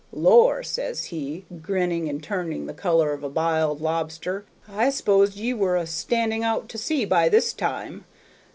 [0.11, 5.53] 'Lor,' says he, grinning and turning the color of a biled lobster, 'I s'posed ye
[5.53, 8.03] were a standing out to sea by this time.'